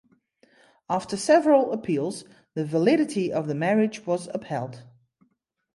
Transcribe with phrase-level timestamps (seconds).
[0.89, 2.23] After several appeals
[2.55, 4.81] the validity of the marriage was upheld.